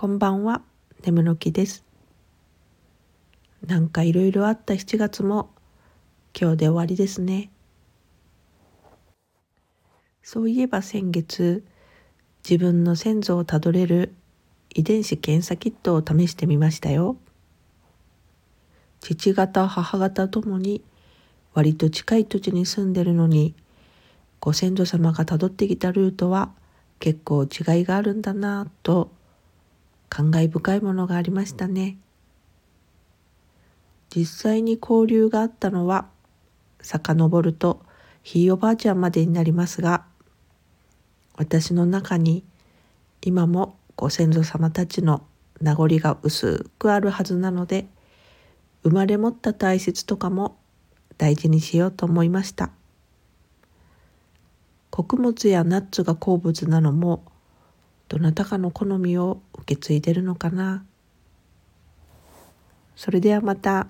[0.00, 0.62] こんばんは、
[1.04, 1.84] 眠の木です。
[3.66, 5.50] なんかいろいろあった7月も
[6.34, 7.50] 今日で終わりですね。
[10.22, 11.66] そういえば先月、
[12.48, 14.14] 自分の先祖をたどれる
[14.74, 17.18] 遺伝子検査キットを試してみましたよ。
[19.00, 20.82] 父方母方ともに
[21.52, 23.54] 割と近い土地に住んでるのに
[24.40, 26.52] ご先祖様がたどってきたルートは
[27.00, 29.19] 結構違いがあるんだなぁと
[30.10, 31.96] 感慨深いものがありましたね。
[34.14, 36.08] 実際に交流があったのは
[36.82, 37.80] 遡ると
[38.22, 40.04] ひいおばあちゃんまでになりますが
[41.36, 42.44] 私の中に
[43.22, 45.22] 今もご先祖様たちの
[45.60, 47.86] 名残が薄くあるはずなので
[48.82, 50.56] 生まれ持った大切とかも
[51.18, 52.70] 大事にしようと思いました
[54.90, 57.22] 穀物やナッツが好物なのも
[58.08, 60.84] どなたかの好みを受け継いでるのかな
[62.96, 63.86] それではまた。